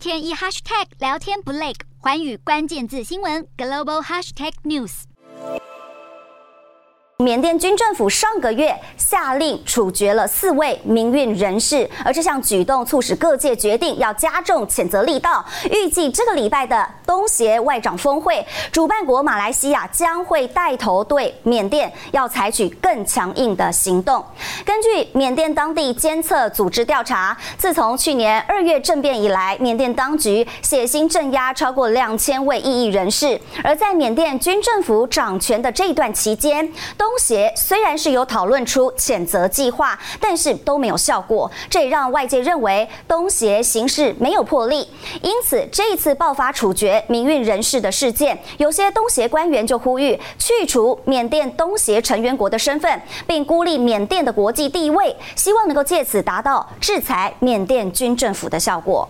[0.00, 5.02] 天一 hashtag 聊天不累，寰宇关键字新闻 global hashtag news。
[7.18, 15.44] 缅甸军政府上个月下令处决了四位民运人士，而这项举动促使各界决定要加重谴责力道。
[15.70, 24.24] 预计这个礼拜的东协外长峰会，主办国马来西亚将会带头对缅甸要采取更强硬的行动。
[24.64, 33.40] 根据缅甸当地监测组织调查，自从去年二月政变以来，缅甸当局血腥镇压超过两千位异议人士。
[33.64, 44.88] 而在缅甸军政府掌权的这段期间，东协虽然是有讨论出谴责计划，但是都没有效果，这也让外界认为东协行事没有魄力。
[45.22, 59.08] 因此，这一次爆发处决民运人士的事件，有些东协官员就呼吁去除缅甸东协成员国的身份，并孤立缅甸的国际地位，希望能够借此达到制裁缅甸军政府的效果。